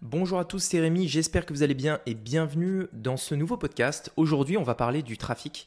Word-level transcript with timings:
Bonjour 0.00 0.38
à 0.38 0.44
tous, 0.44 0.60
c'est 0.60 0.78
Rémi, 0.78 1.08
j'espère 1.08 1.44
que 1.44 1.52
vous 1.52 1.64
allez 1.64 1.74
bien 1.74 1.98
et 2.06 2.14
bienvenue 2.14 2.86
dans 2.92 3.16
ce 3.16 3.34
nouveau 3.34 3.56
podcast. 3.56 4.12
Aujourd'hui, 4.16 4.56
on 4.56 4.62
va 4.62 4.76
parler 4.76 5.02
du 5.02 5.18
trafic. 5.18 5.66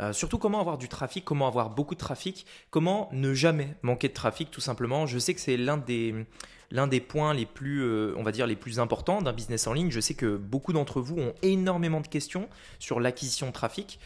Euh, 0.00 0.12
surtout 0.12 0.38
comment 0.38 0.60
avoir 0.60 0.78
du 0.78 0.88
trafic, 0.88 1.24
comment 1.24 1.48
avoir 1.48 1.68
beaucoup 1.68 1.96
de 1.96 1.98
trafic, 1.98 2.46
comment 2.70 3.08
ne 3.10 3.34
jamais 3.34 3.74
manquer 3.82 4.06
de 4.06 4.12
trafic 4.12 4.52
tout 4.52 4.60
simplement. 4.60 5.06
Je 5.06 5.18
sais 5.18 5.34
que 5.34 5.40
c'est 5.40 5.56
l'un 5.56 5.78
des, 5.78 7.00
points 7.00 7.34
les 7.34 7.44
plus, 7.44 7.82
euh, 7.82 8.14
on 8.16 8.22
va 8.22 8.30
dire, 8.30 8.46
les 8.46 8.54
plus 8.54 8.78
importants 8.78 9.20
d'un 9.20 9.32
business 9.32 9.66
en 9.66 9.72
ligne. 9.72 9.90
Je 9.90 9.98
sais 9.98 10.14
que 10.14 10.36
beaucoup 10.36 10.72
d'entre 10.72 11.00
vous 11.00 11.18
ont 11.18 11.34
énormément 11.42 12.00
de 12.00 12.06
questions 12.06 12.48
sur 12.78 13.00
l'acquisition 13.00 13.48
de 13.48 13.52
trafic, 13.52 13.98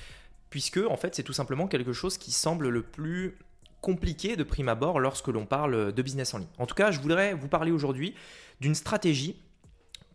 puisque 0.49 0.79
en 0.79 0.97
fait 0.97 1.15
c'est 1.15 1.23
tout 1.23 1.35
simplement 1.35 1.67
quelque 1.67 1.93
chose 1.93 2.17
qui 2.17 2.33
semble 2.33 2.71
le 2.71 2.81
plus 2.81 3.37
compliqué 3.83 4.37
de 4.37 4.43
prime 4.43 4.71
abord 4.71 5.01
lorsque 5.01 5.29
l'on 5.29 5.45
parle 5.45 5.93
de 5.93 6.03
business 6.03 6.33
en 6.33 6.39
ligne. 6.39 6.49
En 6.57 6.65
tout 6.65 6.75
cas, 6.75 6.93
je 6.93 6.99
voudrais 6.99 7.35
vous 7.35 7.49
parler 7.49 7.73
aujourd'hui 7.73 8.15
d'une 8.63 8.75
stratégie 8.75 9.37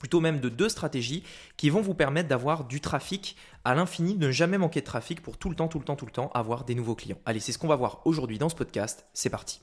plutôt 0.01 0.19
même 0.19 0.39
de 0.39 0.49
deux 0.49 0.67
stratégies 0.67 1.21
qui 1.57 1.69
vont 1.69 1.81
vous 1.81 1.93
permettre 1.93 2.27
d'avoir 2.27 2.63
du 2.63 2.81
trafic 2.81 3.35
à 3.63 3.75
l'infini, 3.75 4.15
de 4.15 4.25
ne 4.25 4.31
jamais 4.31 4.57
manquer 4.57 4.79
de 4.79 4.85
trafic 4.85 5.21
pour 5.21 5.37
tout 5.37 5.47
le 5.47 5.55
temps, 5.55 5.67
tout 5.67 5.77
le 5.77 5.85
temps, 5.85 5.95
tout 5.95 6.07
le 6.07 6.11
temps 6.11 6.31
avoir 6.33 6.63
des 6.63 6.73
nouveaux 6.73 6.95
clients. 6.95 7.19
Allez, 7.23 7.39
c'est 7.39 7.51
ce 7.51 7.59
qu'on 7.59 7.67
va 7.67 7.75
voir 7.75 8.01
aujourd'hui 8.05 8.39
dans 8.39 8.49
ce 8.49 8.55
podcast. 8.55 9.05
C'est 9.13 9.29
parti. 9.29 9.61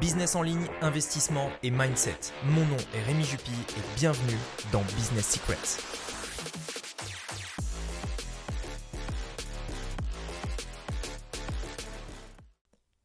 Business 0.00 0.36
en 0.36 0.42
ligne, 0.42 0.68
investissement 0.82 1.50
et 1.64 1.72
mindset. 1.72 2.32
Mon 2.44 2.64
nom 2.64 2.76
est 2.94 3.02
Rémi 3.02 3.24
Jupy 3.24 3.50
et 3.50 3.98
bienvenue 3.98 4.38
dans 4.70 4.82
Business 4.96 5.26
Secrets. 5.26 6.89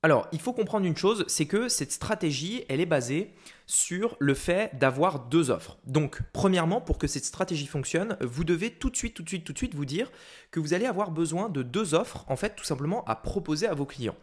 Alors, 0.06 0.28
il 0.32 0.40
faut 0.40 0.54
comprendre 0.54 0.86
une 0.86 0.96
chose, 0.96 1.26
c'est 1.28 1.48
que 1.48 1.68
cette 1.68 1.92
stratégie, 1.92 2.64
elle 2.70 2.80
est 2.80 2.86
basée 2.86 3.34
sur 3.66 4.18
le 4.20 4.36
fait 4.36 4.70
d'avoir 4.78 5.18
deux 5.18 5.50
offres. 5.50 5.80
Donc, 5.88 6.22
premièrement, 6.32 6.80
pour 6.80 7.00
que 7.00 7.08
cette 7.08 7.26
stratégie 7.26 7.66
fonctionne, 7.66 8.16
vous 8.22 8.44
devez 8.44 8.70
tout 8.70 8.92
de 8.92 8.96
suite, 8.96 9.16
tout 9.16 9.24
de 9.24 9.30
suite, 9.30 9.44
tout 9.44 9.54
de 9.54 9.58
suite 9.58 9.74
vous 9.74 9.84
dire 9.84 10.12
que 10.52 10.60
vous 10.60 10.76
allez 10.76 10.86
avoir 10.86 11.10
besoin 11.10 11.50
de 11.50 11.64
deux 11.64 11.96
offres, 11.96 12.24
en 12.28 12.36
fait, 12.36 12.56
tout 12.56 12.64
simplement 12.64 13.04
à 13.06 13.16
proposer 13.16 13.66
à 13.66 13.74
vos 13.74 13.88
clients. 13.88 14.14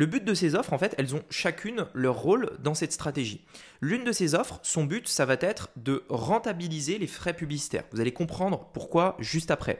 Le 0.00 0.06
but 0.06 0.24
de 0.24 0.32
ces 0.32 0.54
offres, 0.54 0.72
en 0.72 0.78
fait, 0.78 0.94
elles 0.96 1.14
ont 1.14 1.22
chacune 1.28 1.84
leur 1.92 2.16
rôle 2.16 2.52
dans 2.60 2.72
cette 2.72 2.94
stratégie. 2.94 3.44
L'une 3.82 4.02
de 4.02 4.12
ces 4.12 4.34
offres, 4.34 4.58
son 4.62 4.84
but, 4.84 5.06
ça 5.06 5.26
va 5.26 5.36
être 5.38 5.68
de 5.76 6.04
rentabiliser 6.08 6.96
les 6.96 7.06
frais 7.06 7.34
publicitaires. 7.34 7.84
Vous 7.92 8.00
allez 8.00 8.14
comprendre 8.14 8.70
pourquoi 8.72 9.14
juste 9.18 9.50
après. 9.50 9.78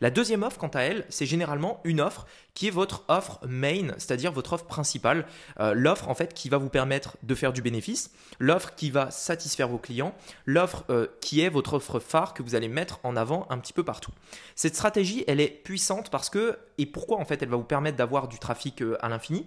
La 0.00 0.08
deuxième 0.08 0.42
offre, 0.42 0.56
quant 0.56 0.68
à 0.68 0.80
elle, 0.80 1.04
c'est 1.10 1.26
généralement 1.26 1.82
une 1.84 2.00
offre 2.00 2.26
qui 2.54 2.68
est 2.68 2.70
votre 2.70 3.04
offre 3.08 3.40
main, 3.46 3.88
c'est-à-dire 3.98 4.32
votre 4.32 4.54
offre 4.54 4.64
principale, 4.64 5.26
euh, 5.60 5.74
l'offre 5.74 6.08
en 6.08 6.14
fait 6.14 6.32
qui 6.32 6.48
va 6.48 6.56
vous 6.56 6.70
permettre 6.70 7.18
de 7.22 7.34
faire 7.34 7.52
du 7.52 7.60
bénéfice, 7.60 8.10
l'offre 8.38 8.74
qui 8.74 8.90
va 8.90 9.10
satisfaire 9.10 9.68
vos 9.68 9.76
clients, 9.76 10.14
l'offre 10.46 10.84
euh, 10.88 11.08
qui 11.20 11.42
est 11.42 11.50
votre 11.50 11.74
offre 11.74 11.98
phare 11.98 12.32
que 12.32 12.42
vous 12.42 12.54
allez 12.54 12.68
mettre 12.68 13.00
en 13.02 13.16
avant 13.16 13.46
un 13.50 13.58
petit 13.58 13.74
peu 13.74 13.84
partout. 13.84 14.12
Cette 14.54 14.76
stratégie, 14.76 15.24
elle 15.26 15.40
est 15.40 15.48
puissante 15.48 16.08
parce 16.08 16.30
que, 16.30 16.58
et 16.78 16.86
pourquoi 16.86 17.18
en 17.18 17.26
fait 17.26 17.42
elle 17.42 17.50
va 17.50 17.58
vous 17.58 17.64
permettre 17.64 17.98
d'avoir 17.98 18.28
du 18.28 18.38
trafic 18.38 18.80
euh, 18.80 18.96
à 19.00 19.10
l'infini? 19.10 19.46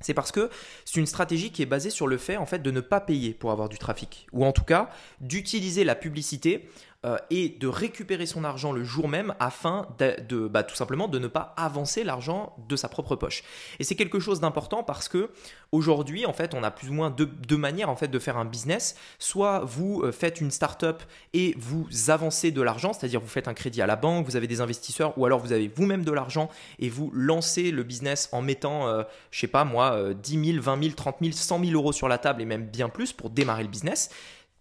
C'est 0.00 0.14
parce 0.14 0.32
que 0.32 0.50
c'est 0.84 1.00
une 1.00 1.06
stratégie 1.06 1.50
qui 1.50 1.62
est 1.62 1.66
basée 1.66 1.90
sur 1.90 2.06
le 2.06 2.18
fait 2.18 2.36
en 2.36 2.46
fait 2.46 2.60
de 2.60 2.70
ne 2.70 2.80
pas 2.80 3.00
payer 3.00 3.34
pour 3.34 3.50
avoir 3.50 3.68
du 3.68 3.78
trafic. 3.78 4.26
Ou 4.32 4.44
en 4.44 4.52
tout 4.52 4.64
cas 4.64 4.90
d'utiliser 5.20 5.84
la 5.84 5.94
publicité 5.94 6.68
euh, 7.06 7.16
et 7.30 7.48
de 7.48 7.68
récupérer 7.68 8.26
son 8.26 8.42
argent 8.42 8.72
le 8.72 8.82
jour 8.82 9.06
même 9.06 9.32
afin 9.38 9.86
de, 10.00 10.48
bah, 10.48 10.64
tout 10.64 10.74
simplement 10.74 11.06
de 11.06 11.20
ne 11.20 11.28
pas 11.28 11.54
avancer 11.56 12.02
l'argent 12.02 12.56
de 12.68 12.74
sa 12.74 12.88
propre 12.88 13.14
poche. 13.14 13.44
Et 13.78 13.84
c'est 13.84 13.94
quelque 13.94 14.18
chose 14.18 14.40
d'important 14.40 14.82
parce 14.82 15.08
que 15.08 15.30
aujourd'hui, 15.70 16.26
en 16.26 16.32
fait, 16.32 16.54
on 16.54 16.64
a 16.64 16.72
plus 16.72 16.88
ou 16.88 16.92
moins 16.92 17.10
deux, 17.10 17.56
manières 17.56 17.88
en 17.88 17.94
fait 17.94 18.08
de 18.08 18.18
faire 18.18 18.36
un 18.36 18.44
business. 18.44 18.96
Soit 19.20 19.60
vous 19.60 20.02
euh, 20.02 20.10
faites 20.10 20.40
une 20.40 20.50
start-up 20.50 21.04
et 21.34 21.54
vous 21.56 21.86
avancez 22.08 22.50
de 22.50 22.62
l'argent, 22.62 22.92
c'est-à-dire 22.92 23.20
vous 23.20 23.28
faites 23.28 23.46
un 23.46 23.54
crédit 23.54 23.80
à 23.80 23.86
la 23.86 23.94
banque, 23.94 24.26
vous 24.26 24.34
avez 24.34 24.48
des 24.48 24.60
investisseurs, 24.60 25.16
ou 25.16 25.24
alors 25.24 25.38
vous 25.38 25.52
avez 25.52 25.68
vous-même 25.68 26.04
de 26.04 26.12
l'argent 26.12 26.50
et 26.80 26.88
vous 26.88 27.12
lancez 27.14 27.70
le 27.70 27.84
business 27.84 28.28
en 28.32 28.42
mettant, 28.42 28.88
euh, 28.88 29.04
je 29.30 29.38
sais 29.38 29.46
pas 29.46 29.62
moi, 29.62 30.14
10 30.14 30.52
000, 30.52 30.60
20 30.60 30.82
000, 30.82 30.94
30 30.96 31.16
000, 31.20 31.32
100 31.32 31.60
000 31.64 31.72
euros 31.74 31.92
sur 31.92 32.08
la 32.08 32.18
table 32.18 32.42
et 32.42 32.44
même 32.44 32.66
bien 32.66 32.88
plus 32.88 33.12
pour 33.12 33.30
démarrer 33.30 33.62
le 33.62 33.68
business 33.68 34.10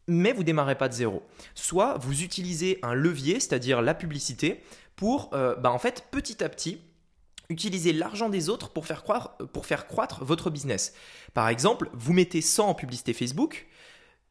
mais 0.08 0.34
vous 0.34 0.44
démarrez 0.44 0.76
pas 0.76 0.90
de 0.90 0.94
zéro. 0.94 1.24
Soit 1.56 1.98
vous 2.00 2.24
utilisez 2.24 2.80
un 2.84 2.94
levier, 2.94 3.40
c'est-à-dire 3.40 3.82
la 3.82 3.94
publicité, 3.94 4.62
pour 4.96 5.30
euh, 5.34 5.56
bah, 5.56 5.72
en 5.72 5.80
fait 5.80 6.06
petit 6.12 6.44
à 6.44 6.50
petit 6.50 6.82
utiliser 7.50 7.94
l'argent 7.94 8.30
des 8.30 8.50
autres 8.50 8.70
pour 8.70 8.86
faire, 8.86 9.04
pour 9.54 9.66
faire 9.66 9.88
croître 9.88 10.26
votre 10.26 10.50
business. 10.50 10.94
Par 11.34 11.48
exemple, 11.48 11.90
vous 11.94 12.14
mettez 12.14 12.42
100 12.42 12.70
en 12.70 12.74
publicité 12.74 13.14
Facebook, 13.14 13.68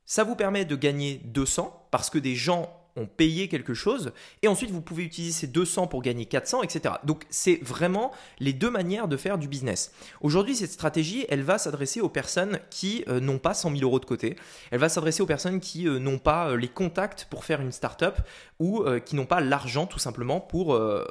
ça 0.04 0.22
vous 0.22 0.36
permet 0.36 0.64
de 0.64 0.76
gagner 0.76 1.22
200 1.24 1.88
parce 1.90 2.10
que 2.10 2.18
des 2.18 2.34
gens 2.34 2.70
ont 2.96 3.06
payé 3.06 3.48
quelque 3.48 3.74
chose, 3.74 4.12
et 4.42 4.48
ensuite 4.48 4.70
vous 4.70 4.80
pouvez 4.80 5.04
utiliser 5.04 5.32
ces 5.32 5.46
200 5.46 5.86
pour 5.86 6.02
gagner 6.02 6.26
400, 6.26 6.62
etc. 6.62 6.94
Donc 7.04 7.24
c'est 7.30 7.60
vraiment 7.62 8.12
les 8.38 8.52
deux 8.52 8.70
manières 8.70 9.08
de 9.08 9.16
faire 9.16 9.38
du 9.38 9.48
business. 9.48 9.92
Aujourd'hui, 10.20 10.56
cette 10.56 10.72
stratégie, 10.72 11.26
elle 11.28 11.42
va 11.42 11.58
s'adresser 11.58 12.00
aux 12.00 12.08
personnes 12.08 12.58
qui 12.70 13.04
euh, 13.08 13.20
n'ont 13.20 13.38
pas 13.38 13.54
100 13.54 13.70
000 13.70 13.82
euros 13.82 14.00
de 14.00 14.04
côté, 14.04 14.36
elle 14.70 14.80
va 14.80 14.88
s'adresser 14.88 15.22
aux 15.22 15.26
personnes 15.26 15.60
qui 15.60 15.88
euh, 15.88 15.98
n'ont 15.98 16.18
pas 16.18 16.50
euh, 16.50 16.56
les 16.56 16.68
contacts 16.68 17.26
pour 17.30 17.44
faire 17.44 17.60
une 17.60 17.72
startup 17.72 18.16
ou 18.58 18.84
qui 19.04 19.16
n'ont 19.16 19.26
pas 19.26 19.40
l'argent 19.40 19.86
tout 19.86 19.98
simplement 19.98 20.48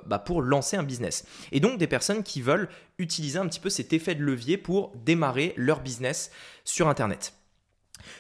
bah, 0.06 0.20
pour 0.20 0.42
lancer 0.42 0.78
un 0.78 0.84
business. 0.84 1.26
Et 1.52 1.60
donc 1.60 1.78
des 1.78 1.86
personnes 1.86 2.24
qui 2.24 2.42
veulent 2.42 2.70
utiliser 2.98 3.38
un 3.38 3.48
petit 3.48 3.60
peu 3.60 3.70
cet 3.70 3.94
effet 3.94 4.16
de 4.16 4.24
levier 4.24 4.58
pour 4.58 4.92
démarrer 5.06 5.54
leur 5.56 5.82
business 5.82 6.32
sur 6.64 6.88
Internet. 6.88 7.34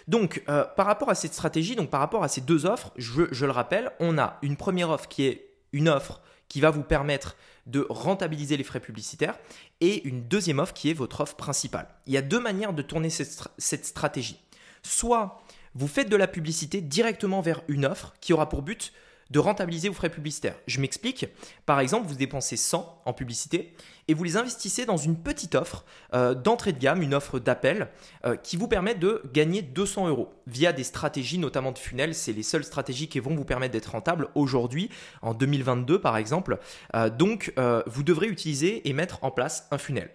Donc, 0.07 0.43
euh, 0.49 0.63
par 0.75 0.85
rapport 0.85 1.09
à 1.09 1.15
cette 1.15 1.33
stratégie, 1.33 1.75
donc 1.75 1.89
par 1.89 1.99
rapport 1.99 2.23
à 2.23 2.27
ces 2.27 2.41
deux 2.41 2.65
offres, 2.65 2.91
je, 2.95 3.45
le 3.45 3.51
rappelle, 3.51 3.91
on 3.99 4.17
a 4.17 4.37
une 4.41 4.57
première 4.57 4.89
offre 4.89 5.07
qui 5.07 5.25
est 5.25 5.49
une 5.73 5.89
offre 5.89 6.21
qui 6.47 6.61
va 6.61 6.69
vous 6.69 6.83
permettre 6.83 7.35
de 7.65 7.85
rentabiliser 7.89 8.55
les 8.57 8.63
frais 8.63 8.79
publicitaires 8.79 9.37
et 9.81 10.07
une 10.07 10.27
deuxième 10.27 10.59
offre 10.59 10.73
qui 10.73 10.89
est 10.89 10.93
votre 10.93 11.21
offre 11.21 11.35
principale. 11.35 11.87
Il 12.05 12.13
y 12.13 12.17
a 12.17 12.21
deux 12.21 12.39
manières 12.39 12.73
de 12.73 12.81
tourner 12.81 13.09
cette 13.09 13.85
stratégie. 13.85 14.39
Soit 14.83 15.41
vous 15.73 15.87
faites 15.87 16.09
de 16.09 16.15
la 16.15 16.27
publicité 16.27 16.81
directement 16.81 17.41
vers 17.41 17.61
une 17.67 17.85
offre 17.85 18.13
qui 18.21 18.33
aura 18.33 18.47
pour 18.47 18.61
but 18.61 18.93
de 19.31 19.39
rentabiliser 19.39 19.89
vos 19.89 19.95
frais 19.95 20.09
publicitaires. 20.09 20.55
Je 20.67 20.79
m'explique. 20.79 21.27
Par 21.65 21.79
exemple, 21.79 22.07
vous 22.07 22.15
dépensez 22.15 22.57
100 22.57 23.01
en 23.05 23.13
publicité 23.13 23.73
et 24.07 24.13
vous 24.13 24.23
les 24.23 24.37
investissez 24.37 24.85
dans 24.85 24.97
une 24.97 25.17
petite 25.17 25.55
offre 25.55 25.83
euh, 26.13 26.35
d'entrée 26.35 26.73
de 26.73 26.79
gamme, 26.79 27.01
une 27.01 27.13
offre 27.13 27.39
d'appel 27.39 27.89
euh, 28.25 28.35
qui 28.35 28.55
vous 28.55 28.67
permet 28.67 28.93
de 28.93 29.23
gagner 29.33 29.61
200 29.63 30.07
euros 30.07 30.33
via 30.45 30.73
des 30.73 30.83
stratégies, 30.83 31.39
notamment 31.39 31.71
de 31.71 31.79
funnel. 31.79 32.13
C'est 32.13 32.33
les 32.33 32.43
seules 32.43 32.63
stratégies 32.63 33.07
qui 33.07 33.19
vont 33.19 33.35
vous 33.35 33.45
permettre 33.45 33.73
d'être 33.73 33.91
rentable 33.91 34.29
aujourd'hui, 34.35 34.89
en 35.21 35.33
2022 35.33 35.99
par 35.99 36.17
exemple. 36.17 36.59
Euh, 36.95 37.09
donc, 37.09 37.53
vous 37.87 38.03
devrez 38.03 38.27
utiliser 38.27 38.87
et 38.87 38.93
mettre 38.93 39.23
en 39.23 39.31
place 39.31 39.67
un 39.71 39.77
funnel. 39.77 40.11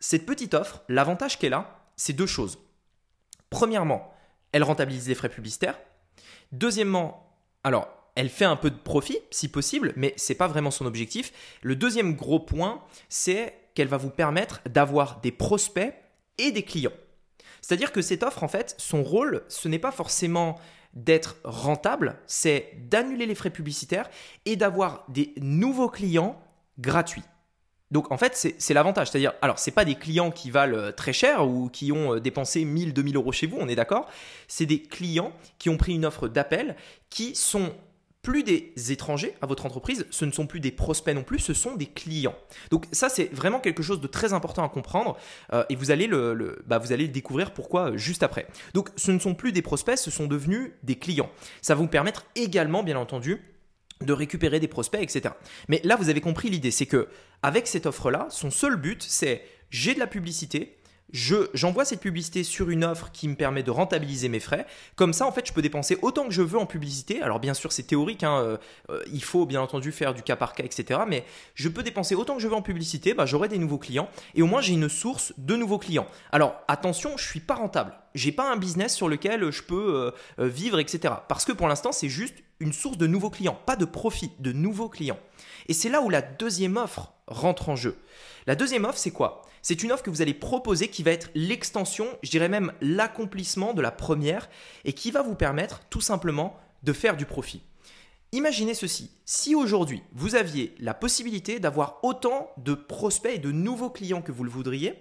Cette 0.00 0.26
petite 0.26 0.54
offre, 0.54 0.82
l'avantage 0.88 1.38
qu'elle 1.38 1.54
a, 1.54 1.80
c'est 1.96 2.12
deux 2.12 2.26
choses. 2.26 2.58
Premièrement, 3.50 4.12
elle 4.52 4.62
rentabilise 4.62 5.08
les 5.08 5.14
frais 5.14 5.28
publicitaires. 5.28 5.78
Deuxièmement, 6.52 7.34
alors 7.64 7.95
elle 8.16 8.30
fait 8.30 8.44
un 8.44 8.56
peu 8.56 8.70
de 8.70 8.76
profit, 8.76 9.18
si 9.30 9.48
possible, 9.48 9.92
mais 9.94 10.14
ce 10.16 10.32
n'est 10.32 10.36
pas 10.36 10.48
vraiment 10.48 10.70
son 10.70 10.86
objectif. 10.86 11.32
Le 11.62 11.76
deuxième 11.76 12.16
gros 12.16 12.40
point, 12.40 12.82
c'est 13.08 13.54
qu'elle 13.74 13.88
va 13.88 13.98
vous 13.98 14.10
permettre 14.10 14.60
d'avoir 14.68 15.20
des 15.20 15.30
prospects 15.30 15.94
et 16.38 16.50
des 16.50 16.62
clients. 16.62 16.92
C'est-à-dire 17.60 17.92
que 17.92 18.02
cette 18.02 18.22
offre, 18.22 18.42
en 18.42 18.48
fait, 18.48 18.74
son 18.78 19.02
rôle, 19.02 19.44
ce 19.48 19.68
n'est 19.68 19.78
pas 19.78 19.92
forcément 19.92 20.58
d'être 20.94 21.36
rentable, 21.44 22.18
c'est 22.26 22.72
d'annuler 22.88 23.26
les 23.26 23.34
frais 23.34 23.50
publicitaires 23.50 24.08
et 24.46 24.56
d'avoir 24.56 25.04
des 25.08 25.34
nouveaux 25.36 25.90
clients 25.90 26.40
gratuits. 26.78 27.22
Donc 27.90 28.10
en 28.10 28.16
fait, 28.16 28.34
c'est 28.58 28.74
l'avantage. 28.74 29.10
C'est-à-dire, 29.10 29.34
alors, 29.42 29.58
ce 29.58 29.70
pas 29.70 29.84
des 29.84 29.94
clients 29.94 30.30
qui 30.30 30.50
valent 30.50 30.76
euh, 30.76 30.92
très 30.92 31.12
cher 31.12 31.46
ou 31.46 31.68
qui 31.68 31.92
ont 31.92 32.14
euh, 32.14 32.20
dépensé 32.20 32.64
1000, 32.64 32.92
2000 32.92 33.16
euros 33.16 33.30
chez 33.30 33.46
vous, 33.46 33.58
on 33.60 33.68
est 33.68 33.76
d'accord 33.76 34.08
C'est 34.48 34.66
des 34.66 34.82
clients 34.82 35.32
qui 35.58 35.68
ont 35.68 35.76
pris 35.76 35.94
une 35.94 36.04
offre 36.04 36.28
d'appel, 36.28 36.76
qui 37.10 37.36
sont 37.36 37.72
plus 38.26 38.42
des 38.42 38.72
étrangers 38.90 39.34
à 39.40 39.46
votre 39.46 39.66
entreprise, 39.66 40.04
ce 40.10 40.24
ne 40.24 40.32
sont 40.32 40.48
plus 40.48 40.58
des 40.58 40.72
prospects 40.72 41.14
non 41.14 41.22
plus, 41.22 41.38
ce 41.38 41.54
sont 41.54 41.76
des 41.76 41.86
clients. 41.86 42.34
Donc 42.72 42.86
ça, 42.90 43.08
c'est 43.08 43.32
vraiment 43.32 43.60
quelque 43.60 43.84
chose 43.84 44.00
de 44.00 44.08
très 44.08 44.32
important 44.32 44.64
à 44.64 44.68
comprendre 44.68 45.16
euh, 45.52 45.62
et 45.68 45.76
vous 45.76 45.92
allez 45.92 46.08
le, 46.08 46.58
bah, 46.66 46.78
vous 46.78 46.90
allez 46.90 47.06
découvrir 47.06 47.52
pourquoi 47.52 47.92
euh, 47.92 47.96
juste 47.96 48.24
après. 48.24 48.48
Donc 48.74 48.88
ce 48.96 49.12
ne 49.12 49.20
sont 49.20 49.36
plus 49.36 49.52
des 49.52 49.62
prospects, 49.62 49.96
ce 49.96 50.10
sont 50.10 50.26
devenus 50.26 50.72
des 50.82 50.96
clients. 50.96 51.30
Ça 51.62 51.76
va 51.76 51.80
vous 51.80 51.86
permettre 51.86 52.26
également, 52.34 52.82
bien 52.82 52.98
entendu, 52.98 53.40
de 54.00 54.12
récupérer 54.12 54.58
des 54.58 54.66
prospects, 54.66 55.00
etc. 55.00 55.32
Mais 55.68 55.80
là, 55.84 55.94
vous 55.94 56.08
avez 56.08 56.20
compris 56.20 56.50
l'idée, 56.50 56.72
c'est 56.72 56.86
que 56.86 57.06
avec 57.44 57.68
cette 57.68 57.86
offre-là, 57.86 58.26
son 58.30 58.50
seul 58.50 58.74
but, 58.74 59.04
c'est 59.04 59.42
j'ai 59.70 59.94
de 59.94 60.00
la 60.00 60.08
publicité, 60.08 60.76
j'envoie 61.12 61.84
cette 61.84 62.00
publicité 62.00 62.42
sur 62.42 62.70
une 62.70 62.84
offre 62.84 63.10
qui 63.12 63.28
me 63.28 63.34
permet 63.34 63.62
de 63.62 63.70
rentabiliser 63.70 64.28
mes 64.28 64.40
frais. 64.40 64.66
Comme 64.96 65.12
ça, 65.12 65.26
en 65.26 65.32
fait, 65.32 65.46
je 65.46 65.52
peux 65.52 65.62
dépenser 65.62 65.98
autant 66.02 66.24
que 66.24 66.32
je 66.32 66.42
veux 66.42 66.58
en 66.58 66.66
publicité. 66.66 67.22
Alors, 67.22 67.40
bien 67.40 67.54
sûr, 67.54 67.72
c'est 67.72 67.84
théorique. 67.84 68.24
Hein, 68.24 68.40
euh, 68.40 68.56
euh, 68.90 69.02
il 69.12 69.22
faut 69.22 69.46
bien 69.46 69.60
entendu 69.60 69.92
faire 69.92 70.14
du 70.14 70.22
cas 70.22 70.36
par 70.36 70.54
cas, 70.54 70.64
etc. 70.64 71.00
Mais 71.06 71.24
je 71.54 71.68
peux 71.68 71.82
dépenser 71.82 72.14
autant 72.14 72.36
que 72.36 72.42
je 72.42 72.48
veux 72.48 72.54
en 72.54 72.62
publicité. 72.62 73.14
Bah, 73.14 73.26
J'aurai 73.26 73.48
des 73.48 73.58
nouveaux 73.58 73.78
clients 73.78 74.08
et 74.34 74.42
au 74.42 74.46
moins 74.46 74.60
j'ai 74.60 74.74
une 74.74 74.88
source 74.88 75.32
de 75.38 75.56
nouveaux 75.56 75.78
clients. 75.78 76.06
Alors, 76.32 76.56
attention, 76.68 77.16
je 77.16 77.26
suis 77.26 77.40
pas 77.40 77.54
rentable. 77.54 77.92
J'ai 78.14 78.32
pas 78.32 78.50
un 78.50 78.56
business 78.56 78.94
sur 78.94 79.08
lequel 79.08 79.50
je 79.50 79.62
peux 79.62 80.12
euh, 80.38 80.48
vivre, 80.48 80.78
etc. 80.78 81.14
Parce 81.28 81.44
que 81.44 81.52
pour 81.52 81.68
l'instant, 81.68 81.92
c'est 81.92 82.08
juste 82.08 82.36
une 82.60 82.72
source 82.72 82.96
de 82.96 83.06
nouveaux 83.06 83.30
clients, 83.30 83.58
pas 83.66 83.76
de 83.76 83.84
profit, 83.84 84.32
de 84.38 84.52
nouveaux 84.52 84.88
clients. 84.88 85.18
Et 85.68 85.74
c'est 85.74 85.88
là 85.88 86.00
où 86.00 86.08
la 86.08 86.22
deuxième 86.22 86.76
offre 86.76 87.12
rentre 87.26 87.68
en 87.68 87.76
jeu. 87.76 87.96
La 88.46 88.54
deuxième 88.54 88.84
offre, 88.84 88.98
c'est 88.98 89.10
quoi? 89.10 89.42
C'est 89.62 89.82
une 89.82 89.90
offre 89.90 90.04
que 90.04 90.10
vous 90.10 90.22
allez 90.22 90.34
proposer 90.34 90.88
qui 90.88 91.02
va 91.02 91.10
être 91.10 91.30
l'extension, 91.34 92.06
je 92.22 92.30
dirais 92.30 92.48
même 92.48 92.72
l'accomplissement 92.80 93.74
de 93.74 93.82
la 93.82 93.90
première, 93.90 94.48
et 94.84 94.92
qui 94.92 95.10
va 95.10 95.22
vous 95.22 95.34
permettre 95.34 95.80
tout 95.90 96.00
simplement 96.00 96.56
de 96.84 96.92
faire 96.92 97.16
du 97.16 97.26
profit. 97.26 97.62
Imaginez 98.30 98.74
ceci, 98.74 99.10
si 99.24 99.54
aujourd'hui 99.54 100.02
vous 100.12 100.36
aviez 100.36 100.74
la 100.78 100.94
possibilité 100.94 101.58
d'avoir 101.58 101.98
autant 102.04 102.50
de 102.58 102.74
prospects 102.74 103.34
et 103.34 103.38
de 103.38 103.50
nouveaux 103.50 103.90
clients 103.90 104.22
que 104.22 104.32
vous 104.32 104.44
le 104.44 104.50
voudriez, 104.50 104.94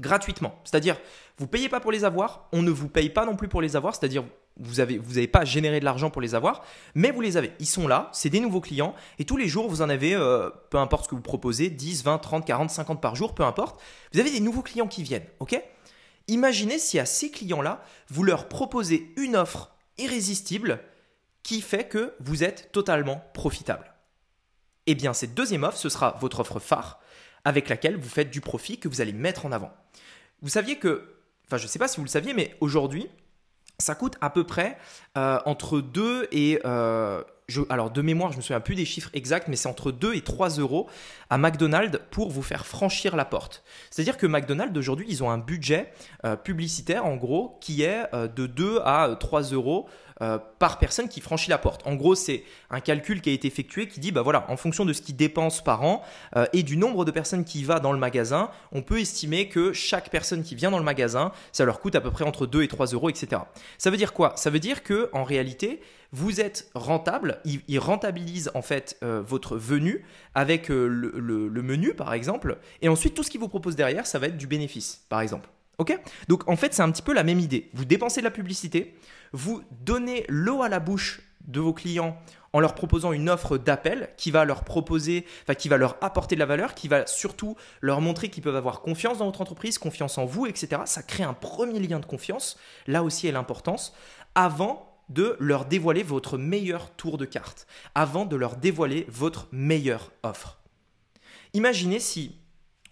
gratuitement. 0.00 0.60
C'est-à-dire, 0.64 0.96
vous 1.38 1.46
ne 1.46 1.50
payez 1.50 1.68
pas 1.68 1.80
pour 1.80 1.92
les 1.92 2.04
avoir, 2.04 2.48
on 2.52 2.62
ne 2.62 2.70
vous 2.70 2.88
paye 2.88 3.10
pas 3.10 3.26
non 3.26 3.36
plus 3.36 3.48
pour 3.48 3.62
les 3.62 3.76
avoir, 3.76 3.94
c'est-à-dire 3.94 4.24
vous 4.60 4.76
n'avez 4.76 5.26
pas 5.26 5.44
généré 5.44 5.80
de 5.80 5.84
l'argent 5.84 6.10
pour 6.10 6.22
les 6.22 6.34
avoir, 6.34 6.62
mais 6.94 7.10
vous 7.10 7.20
les 7.20 7.36
avez. 7.36 7.52
Ils 7.58 7.66
sont 7.66 7.88
là, 7.88 8.10
c'est 8.12 8.30
des 8.30 8.40
nouveaux 8.40 8.60
clients, 8.60 8.94
et 9.18 9.24
tous 9.24 9.36
les 9.36 9.48
jours, 9.48 9.68
vous 9.68 9.82
en 9.82 9.88
avez, 9.88 10.14
euh, 10.14 10.50
peu 10.70 10.78
importe 10.78 11.04
ce 11.04 11.08
que 11.08 11.14
vous 11.14 11.20
proposez, 11.20 11.70
10, 11.70 12.04
20, 12.04 12.18
30, 12.18 12.46
40, 12.46 12.70
50 12.70 13.00
par 13.00 13.16
jour, 13.16 13.34
peu 13.34 13.42
importe, 13.42 13.80
vous 14.12 14.20
avez 14.20 14.30
des 14.30 14.40
nouveaux 14.40 14.62
clients 14.62 14.86
qui 14.86 15.02
viennent, 15.02 15.26
ok? 15.40 15.60
Imaginez 16.28 16.78
si 16.78 16.98
à 16.98 17.06
ces 17.06 17.30
clients-là, 17.30 17.82
vous 18.08 18.22
leur 18.22 18.48
proposez 18.48 19.12
une 19.16 19.36
offre 19.36 19.74
irrésistible 19.98 20.80
qui 21.42 21.60
fait 21.60 21.88
que 21.88 22.14
vous 22.20 22.44
êtes 22.44 22.70
totalement 22.72 23.24
profitable. 23.34 23.94
Eh 24.86 24.94
bien, 24.94 25.12
cette 25.12 25.34
deuxième 25.34 25.64
offre, 25.64 25.78
ce 25.78 25.88
sera 25.88 26.16
votre 26.20 26.40
offre 26.40 26.58
phare 26.60 27.00
avec 27.44 27.68
laquelle 27.68 27.96
vous 27.96 28.08
faites 28.08 28.30
du 28.30 28.40
profit 28.40 28.78
que 28.78 28.88
vous 28.88 29.00
allez 29.00 29.12
mettre 29.12 29.46
en 29.46 29.52
avant. 29.52 29.72
Vous 30.42 30.48
saviez 30.48 30.78
que, 30.78 31.16
enfin 31.46 31.56
je 31.56 31.64
ne 31.64 31.68
sais 31.68 31.78
pas 31.78 31.88
si 31.88 31.96
vous 31.96 32.04
le 32.04 32.10
saviez, 32.10 32.34
mais 32.34 32.56
aujourd'hui, 32.60 33.08
ça 33.80 33.94
coûte 33.94 34.16
à 34.20 34.30
peu 34.30 34.44
près 34.44 34.78
euh, 35.16 35.38
entre 35.46 35.80
2 35.80 36.28
et... 36.32 36.60
Euh, 36.64 37.22
alors 37.68 37.90
de 37.90 38.00
mémoire, 38.00 38.30
je 38.30 38.36
me 38.36 38.42
souviens 38.42 38.60
plus 38.60 38.76
des 38.76 38.84
chiffres 38.84 39.10
exacts, 39.12 39.48
mais 39.48 39.56
c'est 39.56 39.68
entre 39.68 39.90
2 39.90 40.14
et 40.14 40.20
3 40.20 40.50
euros 40.60 40.88
à 41.30 41.36
McDonald's 41.36 41.98
pour 42.12 42.30
vous 42.30 42.42
faire 42.42 42.64
franchir 42.64 43.16
la 43.16 43.24
porte. 43.24 43.64
C'est-à-dire 43.90 44.18
que 44.18 44.28
McDonald's 44.28 44.78
aujourd'hui, 44.78 45.06
ils 45.08 45.24
ont 45.24 45.30
un 45.30 45.38
budget 45.38 45.92
euh, 46.24 46.36
publicitaire 46.36 47.04
en 47.06 47.16
gros 47.16 47.58
qui 47.60 47.82
est 47.82 48.06
de 48.12 48.46
2 48.46 48.78
à 48.84 49.16
3 49.18 49.42
euros 49.50 49.88
euh, 50.22 50.38
par 50.58 50.78
personne 50.78 51.08
qui 51.08 51.20
franchit 51.20 51.48
la 51.48 51.56
porte. 51.56 51.86
En 51.86 51.94
gros, 51.94 52.14
c'est 52.14 52.44
un 52.68 52.80
calcul 52.80 53.22
qui 53.22 53.30
a 53.30 53.32
été 53.32 53.48
effectué 53.48 53.88
qui 53.88 54.00
dit, 54.00 54.12
bah 54.12 54.20
voilà, 54.20 54.44
en 54.48 54.56
fonction 54.56 54.84
de 54.84 54.92
ce 54.92 55.00
qu'ils 55.00 55.16
dépensent 55.16 55.62
par 55.62 55.82
an 55.82 56.02
euh, 56.36 56.44
et 56.52 56.62
du 56.62 56.76
nombre 56.76 57.06
de 57.06 57.10
personnes 57.10 57.44
qui 57.44 57.64
va 57.64 57.80
dans 57.80 57.92
le 57.92 57.98
magasin, 57.98 58.50
on 58.72 58.82
peut 58.82 59.00
estimer 59.00 59.48
que 59.48 59.72
chaque 59.72 60.10
personne 60.10 60.42
qui 60.42 60.54
vient 60.54 60.70
dans 60.70 60.78
le 60.78 60.84
magasin, 60.84 61.32
ça 61.52 61.64
leur 61.64 61.80
coûte 61.80 61.94
à 61.94 62.02
peu 62.02 62.10
près 62.10 62.24
entre 62.24 62.46
2 62.46 62.62
et 62.62 62.68
3 62.68 62.88
euros, 62.88 63.08
etc. 63.08 63.42
Ça 63.78 63.90
veut 63.90 63.96
dire 63.96 64.12
quoi? 64.12 64.34
Ça 64.36 64.50
veut 64.50 64.60
dire 64.60 64.82
que 64.82 65.08
en 65.12 65.24
réalité, 65.24 65.80
vous 66.12 66.40
êtes 66.40 66.70
rentable, 66.74 67.40
il, 67.44 67.78
rentabilise 67.78 68.50
en 68.54 68.62
fait 68.62 68.98
euh, 69.02 69.22
votre 69.24 69.56
venue 69.56 70.04
avec 70.34 70.68
le, 70.68 70.86
le, 70.86 71.62
menu 71.62 71.94
par 71.94 72.12
exemple, 72.12 72.58
et 72.82 72.88
ensuite 72.88 73.14
tout 73.14 73.22
ce 73.22 73.30
qu'il 73.30 73.40
vous 73.40 73.48
propose 73.48 73.76
derrière, 73.76 74.06
ça 74.06 74.18
va 74.18 74.26
être 74.26 74.36
du 74.36 74.46
bénéfice 74.46 75.04
par 75.08 75.20
exemple. 75.20 75.48
Ok 75.80 75.98
Donc 76.28 76.46
en 76.46 76.56
fait, 76.56 76.74
c'est 76.74 76.82
un 76.82 76.90
petit 76.92 77.00
peu 77.00 77.14
la 77.14 77.24
même 77.24 77.40
idée. 77.40 77.70
Vous 77.72 77.86
dépensez 77.86 78.20
de 78.20 78.24
la 78.26 78.30
publicité, 78.30 78.94
vous 79.32 79.62
donnez 79.80 80.26
l'eau 80.28 80.62
à 80.62 80.68
la 80.68 80.78
bouche 80.78 81.22
de 81.48 81.58
vos 81.58 81.72
clients 81.72 82.20
en 82.52 82.60
leur 82.60 82.74
proposant 82.74 83.12
une 83.12 83.30
offre 83.30 83.56
d'appel 83.56 84.10
qui 84.18 84.30
va 84.30 84.44
leur 84.44 84.64
proposer, 84.64 85.24
enfin 85.42 85.54
qui 85.54 85.70
va 85.70 85.78
leur 85.78 85.96
apporter 86.02 86.34
de 86.34 86.40
la 86.40 86.44
valeur, 86.44 86.74
qui 86.74 86.86
va 86.86 87.06
surtout 87.06 87.56
leur 87.80 88.02
montrer 88.02 88.28
qu'ils 88.28 88.42
peuvent 88.42 88.56
avoir 88.56 88.82
confiance 88.82 89.18
dans 89.18 89.24
votre 89.24 89.40
entreprise, 89.40 89.78
confiance 89.78 90.18
en 90.18 90.26
vous, 90.26 90.44
etc. 90.44 90.82
Ça 90.84 91.02
crée 91.02 91.22
un 91.22 91.32
premier 91.32 91.80
lien 91.80 91.98
de 91.98 92.04
confiance. 92.04 92.58
Là 92.86 93.02
aussi 93.02 93.26
est 93.26 93.32
l'importance. 93.32 93.94
Avant 94.34 94.86
de 95.08 95.34
leur 95.40 95.64
dévoiler 95.64 96.02
votre 96.02 96.36
meilleur 96.36 96.90
tour 96.90 97.16
de 97.16 97.24
carte, 97.24 97.66
avant 97.94 98.26
de 98.26 98.36
leur 98.36 98.56
dévoiler 98.56 99.06
votre 99.08 99.48
meilleure 99.50 100.12
offre. 100.22 100.58
Imaginez 101.54 102.00
si 102.00 102.39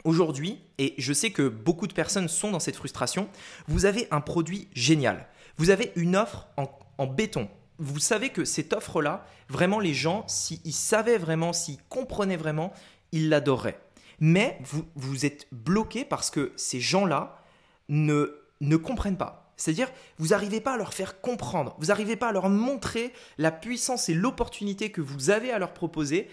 Aujourd'hui, 0.04 0.60
et 0.78 0.94
je 0.98 1.12
sais 1.12 1.30
que 1.30 1.48
beaucoup 1.48 1.86
de 1.86 1.92
personnes 1.92 2.28
sont 2.28 2.50
dans 2.50 2.60
cette 2.60 2.76
frustration, 2.76 3.28
vous 3.66 3.84
avez 3.84 4.06
un 4.10 4.20
produit 4.20 4.68
génial. 4.72 5.26
Vous 5.56 5.70
avez 5.70 5.92
une 5.96 6.16
offre 6.16 6.46
en, 6.56 7.06
béton. 7.06 7.48
Vous 7.78 7.98
savez 7.98 8.30
que 8.30 8.44
cette 8.44 8.72
offre-là, 8.72 9.26
vraiment 9.48 9.80
les 9.80 9.94
gens, 9.94 10.24
s'ils 10.28 10.72
savaient 10.72 11.18
vraiment, 11.18 11.52
s'ils 11.52 11.82
comprenaient 11.88 12.36
vraiment, 12.36 12.72
ils 13.12 13.28
l'adoreraient. 13.28 13.80
Mais 14.20 14.58
vous, 14.62 14.84
vous 14.94 15.26
êtes 15.26 15.46
bloqué 15.52 16.04
parce 16.04 16.30
que 16.30 16.52
ces 16.56 16.80
gens-là 16.80 17.42
ne, 17.88 18.40
ne 18.60 18.76
comprennent 18.76 19.16
pas. 19.16 19.52
C'est-à-dire, 19.56 19.90
vous 20.18 20.28
n'arrivez 20.28 20.60
pas 20.60 20.74
à 20.74 20.76
leur 20.76 20.94
faire 20.94 21.20
comprendre, 21.20 21.74
vous 21.80 21.86
n'arrivez 21.86 22.14
pas 22.14 22.28
à 22.28 22.32
leur 22.32 22.48
montrer 22.48 23.12
la 23.38 23.50
puissance 23.50 24.08
et 24.08 24.14
l'opportunité 24.14 24.90
que 24.90 25.00
vous 25.00 25.30
avez 25.30 25.50
à 25.50 25.58
leur 25.58 25.74
proposer. 25.74 26.28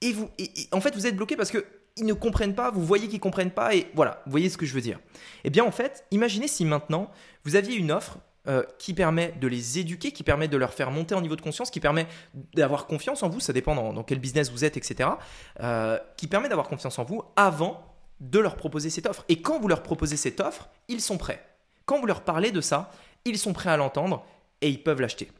Et 0.00 0.12
vous, 0.12 0.30
en 0.72 0.80
fait, 0.80 0.94
vous 0.94 1.06
êtes 1.06 1.16
bloqué 1.16 1.36
parce 1.36 1.50
que 1.50 1.66
ils 1.96 2.06
ne 2.06 2.12
comprennent 2.12 2.54
pas, 2.54 2.70
vous 2.70 2.84
voyez 2.84 3.08
qu'ils 3.08 3.20
comprennent 3.20 3.50
pas, 3.50 3.74
et 3.74 3.90
voilà, 3.94 4.22
vous 4.24 4.30
voyez 4.30 4.48
ce 4.48 4.56
que 4.56 4.66
je 4.66 4.74
veux 4.74 4.80
dire. 4.80 4.98
Eh 5.44 5.50
bien, 5.50 5.64
en 5.64 5.70
fait, 5.70 6.04
imaginez 6.10 6.48
si 6.48 6.64
maintenant 6.64 7.10
vous 7.44 7.56
aviez 7.56 7.76
une 7.76 7.92
offre 7.92 8.18
euh, 8.48 8.62
qui 8.78 8.94
permet 8.94 9.34
de 9.40 9.46
les 9.46 9.78
éduquer, 9.78 10.12
qui 10.12 10.22
permet 10.22 10.48
de 10.48 10.56
leur 10.56 10.72
faire 10.72 10.90
monter 10.90 11.14
en 11.14 11.20
niveau 11.20 11.36
de 11.36 11.42
conscience, 11.42 11.70
qui 11.70 11.80
permet 11.80 12.06
d'avoir 12.54 12.86
confiance 12.86 13.22
en 13.22 13.28
vous, 13.28 13.40
ça 13.40 13.52
dépend 13.52 13.74
dans, 13.92 14.02
quel 14.02 14.18
business 14.18 14.50
vous 14.50 14.64
êtes, 14.64 14.76
etc., 14.76 15.10
euh, 15.60 15.98
qui 16.16 16.26
permet 16.26 16.48
d'avoir 16.48 16.68
confiance 16.68 16.98
en 16.98 17.04
vous 17.04 17.22
avant 17.36 17.84
de 18.20 18.38
leur 18.38 18.56
proposer 18.56 18.90
cette 18.90 19.06
offre. 19.06 19.24
Et 19.28 19.42
quand 19.42 19.60
vous 19.60 19.68
leur 19.68 19.82
proposez 19.82 20.16
cette 20.16 20.40
offre, 20.40 20.68
ils 20.88 21.00
sont 21.00 21.18
prêts. 21.18 21.44
Quand 21.84 22.00
vous 22.00 22.06
leur 22.06 22.22
parlez 22.22 22.50
de 22.50 22.60
ça, 22.60 22.90
ils 23.24 23.38
sont 23.38 23.52
prêts 23.52 23.70
à 23.70 23.76
l'entendre 23.76 24.24
et 24.60 24.68
ils 24.68 24.82
peuvent 24.82 25.00
l'acheter. 25.00 25.30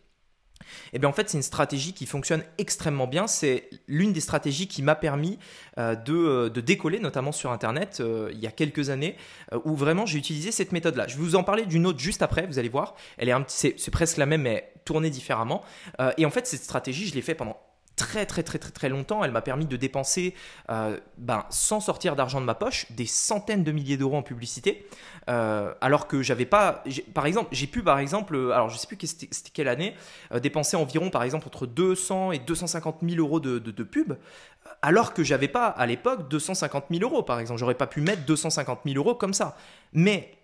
Eh 0.93 0.99
bien, 0.99 1.09
en 1.09 1.13
fait, 1.13 1.29
c'est 1.29 1.39
une 1.39 1.43
stratégie 1.43 1.93
qui 1.93 2.07
fonctionne 2.07 2.43
extrêmement 2.59 3.07
bien. 3.07 3.27
C'est 3.27 3.69
l'une 3.89 4.13
des 4.13 4.21
stratégies 4.21 4.69
qui 4.69 4.83
m'a 4.83 4.95
permis 4.95 5.39
euh, 5.79 5.95
euh, 6.09 6.49
de, 6.51 6.61
décoller, 6.61 6.99
notamment 6.99 7.33
sur 7.33 7.51
Internet, 7.51 7.99
euh, 8.01 8.31
il 8.33 8.39
y 8.39 8.47
a 8.47 8.51
quelques 8.51 8.91
années, 8.91 9.17
où 9.65 9.75
vraiment 9.75 10.07
j'ai 10.07 10.19
utilisé 10.19 10.53
cette 10.53 10.73
méthode-là. 10.73 11.07
Je 11.09 11.17
vais 11.17 11.23
vous 11.23 11.37
en 11.37 11.43
parler 11.43 11.67
d'une 11.67 11.87
autre 11.87 11.99
juste 11.99 12.23
après, 12.23 12.47
vous 12.47 12.59
allez 12.59 12.69
voir. 12.69 12.95
Elle 13.19 13.29
est, 13.29 13.35
c'est, 13.49 13.91
presque 13.91 14.17
la 14.17 14.27
même, 14.27 14.43
mais 14.43 14.73
tournée 14.85 15.11
différemment. 15.11 15.63
et 16.17 16.25
en 16.25 16.31
fait, 16.31 16.47
cette 16.47 16.63
stratégie, 16.63 17.07
je 17.07 17.15
l'ai 17.15 17.23
fait 17.23 17.35
pendant 17.35 17.57
très 18.01 18.25
très 18.25 18.43
très 18.43 18.59
très 18.59 18.71
très 18.71 18.89
longtemps. 18.89 19.23
Elle 19.23 19.31
m'a 19.31 19.43
permis 19.43 19.67
de 19.67 19.77
dépenser, 19.77 20.35
euh, 20.71 20.99
ben, 21.19 21.45
sans 21.51 21.81
sortir 21.81 22.17
d'argent 22.17 22.41
de 22.41 22.47
ma 22.47 22.55
poche, 22.55 22.91
des 22.93 23.05
centaines 23.05 23.63
de 23.63 23.73
milliers 23.73 23.99
d'euros 23.99 24.17
en 24.17 24.23
publicité. 24.23 24.87
Euh, 25.29 25.75
alors 25.83 26.07
que 26.07 26.23
j'avais 26.23 26.47
pas, 26.47 26.83
par 27.13 27.27
exemple, 27.27 27.51
j'ai 27.53 27.67
pu 27.67 27.83
par 27.83 27.99
exemple, 27.99 28.35
euh, 28.37 28.53
alors 28.53 28.71
je 28.71 28.79
sais 28.79 28.87
plus 28.87 28.97
c'était 29.07 29.51
quelle 29.53 29.69
année, 29.69 29.95
dépenser 30.41 30.79
environ 30.79 31.11
par 31.11 31.23
exemple 31.25 31.47
entre 31.47 31.67
200 31.67 32.33
et 32.33 32.39
250 32.39 33.01
000 33.07 33.21
euros 33.21 33.39
de, 33.39 33.59
de, 33.59 33.71
de 33.71 33.83
pub. 33.83 34.15
Alors 34.81 35.13
que 35.13 35.23
j'avais 35.23 35.49
pas 35.49 35.67
à 35.67 35.85
l'époque 35.85 36.29
250 36.31 36.87
000 36.91 37.03
euros 37.03 37.23
par 37.23 37.39
exemple, 37.39 37.61
j'aurais 37.61 37.75
pas 37.75 37.87
pu 37.87 38.01
mettre 38.01 38.25
250 38.25 38.81
000 38.87 38.97
euros 38.97 39.15
comme 39.15 39.35
ça. 39.35 39.59
Mais 39.93 40.40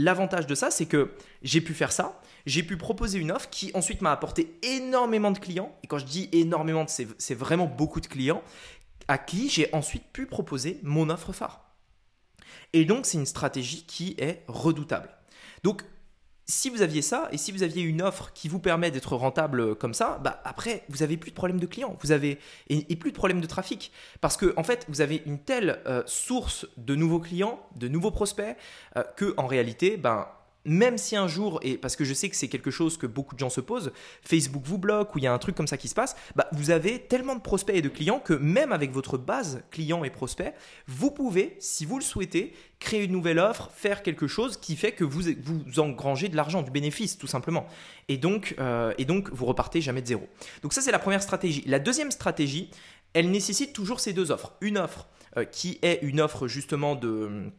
L'avantage 0.00 0.46
de 0.46 0.54
ça, 0.54 0.70
c'est 0.70 0.86
que 0.86 1.10
j'ai 1.42 1.60
pu 1.60 1.74
faire 1.74 1.90
ça, 1.90 2.20
j'ai 2.46 2.62
pu 2.62 2.76
proposer 2.76 3.18
une 3.18 3.32
offre 3.32 3.50
qui 3.50 3.72
ensuite 3.74 4.00
m'a 4.00 4.12
apporté 4.12 4.56
énormément 4.62 5.32
de 5.32 5.40
clients. 5.40 5.76
Et 5.82 5.88
quand 5.88 5.98
je 5.98 6.04
dis 6.04 6.28
énormément, 6.30 6.86
c'est 6.86 7.34
vraiment 7.34 7.66
beaucoup 7.66 8.00
de 8.00 8.06
clients 8.06 8.40
à 9.08 9.18
qui 9.18 9.50
j'ai 9.50 9.68
ensuite 9.74 10.04
pu 10.12 10.26
proposer 10.26 10.78
mon 10.84 11.10
offre 11.10 11.32
phare. 11.32 11.72
Et 12.72 12.84
donc, 12.84 13.06
c'est 13.06 13.18
une 13.18 13.26
stratégie 13.26 13.86
qui 13.86 14.14
est 14.18 14.44
redoutable. 14.46 15.10
Donc, 15.64 15.82
si 16.48 16.70
vous 16.70 16.80
aviez 16.80 17.02
ça 17.02 17.28
et 17.30 17.36
si 17.36 17.52
vous 17.52 17.62
aviez 17.62 17.82
une 17.82 18.00
offre 18.00 18.32
qui 18.32 18.48
vous 18.48 18.58
permet 18.58 18.90
d'être 18.90 19.14
rentable 19.14 19.74
comme 19.76 19.92
ça, 19.92 20.18
bah 20.24 20.40
après 20.44 20.84
vous 20.88 21.02
avez 21.02 21.18
plus 21.18 21.30
de 21.30 21.36
problème 21.36 21.60
de 21.60 21.66
clients, 21.66 21.96
vous 22.00 22.10
avez 22.10 22.38
et, 22.70 22.96
plus 22.96 23.12
de 23.12 23.16
problème 23.16 23.40
de 23.40 23.46
trafic. 23.46 23.92
Parce 24.22 24.36
que 24.36 24.54
fait 24.62 24.86
vous 24.88 25.02
avez 25.02 25.22
une 25.26 25.38
telle 25.38 25.80
euh, 25.86 26.02
source 26.06 26.66
de 26.78 26.94
nouveaux 26.94 27.20
clients, 27.20 27.60
de 27.76 27.88
nouveaux 27.88 28.10
prospects 28.10 28.56
euh, 28.96 29.02
que 29.16 29.34
en 29.36 29.46
réalité 29.46 29.98
ben 29.98 30.26
même 30.64 30.98
si 30.98 31.16
un 31.16 31.28
jour, 31.28 31.60
et 31.62 31.78
parce 31.78 31.96
que 31.96 32.04
je 32.04 32.12
sais 32.12 32.28
que 32.28 32.36
c'est 32.36 32.48
quelque 32.48 32.70
chose 32.70 32.96
que 32.96 33.06
beaucoup 33.06 33.34
de 33.34 33.40
gens 33.40 33.50
se 33.50 33.60
posent, 33.60 33.92
Facebook 34.22 34.62
vous 34.64 34.78
bloque 34.78 35.14
ou 35.14 35.18
il 35.18 35.24
y 35.24 35.26
a 35.26 35.32
un 35.32 35.38
truc 35.38 35.54
comme 35.54 35.66
ça 35.66 35.76
qui 35.76 35.88
se 35.88 35.94
passe, 35.94 36.16
bah 36.36 36.48
vous 36.52 36.70
avez 36.70 37.00
tellement 37.00 37.36
de 37.36 37.40
prospects 37.40 37.74
et 37.74 37.82
de 37.82 37.88
clients 37.88 38.20
que 38.20 38.34
même 38.34 38.72
avec 38.72 38.92
votre 38.92 39.18
base 39.18 39.62
clients 39.70 40.04
et 40.04 40.10
prospects, 40.10 40.52
vous 40.86 41.10
pouvez, 41.10 41.56
si 41.58 41.84
vous 41.84 41.98
le 41.98 42.04
souhaitez, 42.04 42.52
créer 42.80 43.04
une 43.04 43.12
nouvelle 43.12 43.38
offre, 43.38 43.70
faire 43.74 44.02
quelque 44.02 44.26
chose 44.26 44.56
qui 44.56 44.76
fait 44.76 44.92
que 44.92 45.04
vous, 45.04 45.22
vous 45.42 45.80
engrangez 45.80 46.28
de 46.28 46.36
l'argent, 46.36 46.62
du 46.62 46.70
bénéfice 46.70 47.18
tout 47.18 47.26
simplement. 47.26 47.66
Et 48.08 48.18
donc, 48.18 48.54
euh, 48.58 48.92
et 48.98 49.06
vous 49.32 49.46
repartez 49.46 49.80
jamais 49.80 50.02
de 50.02 50.06
zéro. 50.06 50.28
Donc 50.62 50.72
ça 50.72 50.80
c'est 50.80 50.92
la 50.92 50.98
première 50.98 51.22
stratégie. 51.22 51.62
La 51.66 51.78
deuxième 51.78 52.10
stratégie, 52.10 52.70
elle 53.14 53.30
nécessite 53.30 53.72
toujours 53.72 54.00
ces 54.00 54.12
deux 54.12 54.30
offres. 54.30 54.54
Une 54.60 54.78
offre 54.78 55.08
euh, 55.36 55.44
qui 55.44 55.78
est 55.82 56.00
une 56.02 56.20
offre 56.20 56.46
justement 56.46 56.94
de 56.94 57.50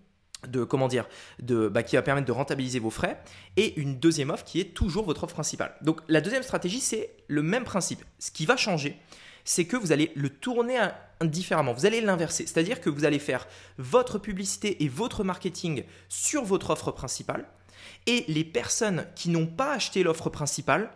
de 0.47 0.63
comment 0.63 0.87
dire 0.87 1.07
de 1.39 1.67
bah, 1.67 1.83
qui 1.83 1.95
va 1.95 2.01
permettre 2.01 2.27
de 2.27 2.31
rentabiliser 2.31 2.79
vos 2.79 2.89
frais 2.89 3.21
et 3.57 3.79
une 3.79 3.99
deuxième 3.99 4.29
offre 4.29 4.43
qui 4.43 4.59
est 4.59 4.73
toujours 4.73 5.05
votre 5.05 5.23
offre 5.23 5.33
principale. 5.33 5.75
Donc 5.81 6.01
la 6.07 6.21
deuxième 6.21 6.43
stratégie 6.43 6.81
c'est 6.81 7.11
le 7.27 7.41
même 7.41 7.63
principe. 7.63 8.03
Ce 8.19 8.31
qui 8.31 8.45
va 8.45 8.55
changer, 8.57 8.97
c'est 9.43 9.65
que 9.65 9.75
vous 9.75 9.91
allez 9.91 10.11
le 10.15 10.29
tourner 10.29 10.79
différemment. 11.21 11.73
Vous 11.73 11.85
allez 11.85 12.01
l'inverser, 12.01 12.45
c'est-à-dire 12.45 12.81
que 12.81 12.89
vous 12.89 13.05
allez 13.05 13.19
faire 13.19 13.47
votre 13.77 14.17
publicité 14.17 14.83
et 14.83 14.87
votre 14.87 15.23
marketing 15.23 15.83
sur 16.07 16.43
votre 16.43 16.69
offre 16.69 16.91
principale 16.91 17.45
et 18.05 18.25
les 18.27 18.43
personnes 18.43 19.05
qui 19.15 19.29
n'ont 19.29 19.47
pas 19.47 19.73
acheté 19.73 20.03
l'offre 20.03 20.29
principale 20.29 20.89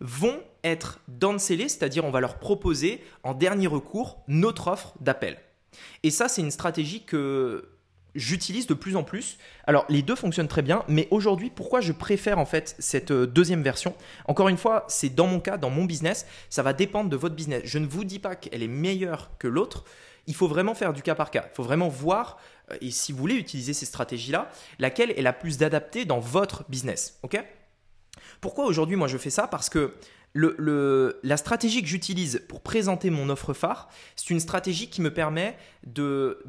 vont 0.00 0.40
être 0.64 1.00
downsellées, 1.08 1.68
c'est-à-dire 1.68 2.04
on 2.04 2.10
va 2.10 2.20
leur 2.20 2.38
proposer 2.38 3.02
en 3.22 3.34
dernier 3.34 3.66
recours 3.66 4.22
notre 4.28 4.68
offre 4.68 4.94
d'appel. 5.00 5.38
Et 6.02 6.10
ça, 6.10 6.28
c'est 6.28 6.42
une 6.42 6.50
stratégie 6.50 7.04
que 7.04 7.68
j'utilise 8.14 8.66
de 8.66 8.74
plus 8.74 8.96
en 8.96 9.04
plus. 9.04 9.38
Alors 9.66 9.84
les 9.88 10.02
deux 10.02 10.16
fonctionnent 10.16 10.48
très 10.48 10.62
bien, 10.62 10.84
mais 10.88 11.08
aujourd'hui 11.10 11.50
pourquoi 11.50 11.80
je 11.80 11.92
préfère 11.92 12.38
en 12.38 12.46
fait 12.46 12.76
cette 12.78 13.10
euh, 13.10 13.26
deuxième 13.26 13.62
version? 13.62 13.94
Encore 14.26 14.48
une 14.48 14.56
fois, 14.56 14.84
c'est 14.88 15.14
dans 15.14 15.26
mon 15.26 15.40
cas, 15.40 15.56
dans 15.56 15.70
mon 15.70 15.84
business, 15.84 16.26
ça 16.50 16.62
va 16.62 16.72
dépendre 16.72 17.10
de 17.10 17.16
votre 17.16 17.34
business. 17.34 17.62
Je 17.64 17.78
ne 17.78 17.86
vous 17.86 18.04
dis 18.04 18.18
pas 18.18 18.36
qu'elle 18.36 18.62
est 18.62 18.68
meilleure 18.68 19.30
que 19.38 19.48
l'autre. 19.48 19.84
Il 20.26 20.34
faut 20.34 20.48
vraiment 20.48 20.74
faire 20.74 20.92
du 20.92 21.02
cas 21.02 21.14
par 21.14 21.30
cas. 21.30 21.46
Il 21.50 21.54
faut 21.54 21.64
vraiment 21.64 21.88
voir 21.88 22.38
euh, 22.70 22.76
et 22.80 22.90
si 22.90 23.12
vous 23.12 23.18
voulez 23.18 23.36
utiliser 23.36 23.72
ces 23.72 23.86
stratégies-là, 23.86 24.50
laquelle 24.78 25.10
est 25.10 25.22
la 25.22 25.32
plus 25.32 25.62
adaptée 25.62 26.04
dans 26.04 26.20
votre 26.20 26.64
business. 26.68 27.18
Ok? 27.22 27.42
Pourquoi 28.40 28.66
aujourd'hui 28.66 28.96
moi 28.96 29.08
je 29.08 29.18
fais 29.18 29.30
ça? 29.30 29.46
Parce 29.46 29.70
que 29.70 29.94
la 30.34 31.36
stratégie 31.36 31.82
que 31.82 31.88
j'utilise 31.88 32.42
pour 32.48 32.62
présenter 32.62 33.10
mon 33.10 33.28
offre 33.28 33.52
phare, 33.52 33.88
c'est 34.16 34.30
une 34.30 34.40
stratégie 34.40 34.88
qui 34.88 35.02
me 35.02 35.12
permet 35.12 35.56
de 35.84 36.42